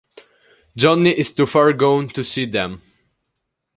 [0.75, 2.81] Johnny is too far gone to see them.